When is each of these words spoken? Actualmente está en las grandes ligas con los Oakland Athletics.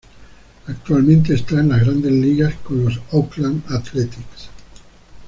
Actualmente 0.67 1.35
está 1.35 1.59
en 1.59 1.69
las 1.69 1.81
grandes 1.81 2.11
ligas 2.11 2.55
con 2.63 2.85
los 2.85 2.99
Oakland 3.11 3.63
Athletics. 3.71 4.49